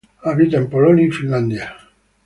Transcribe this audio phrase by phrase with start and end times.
[0.23, 1.75] Habita en Polonia y Finlandia.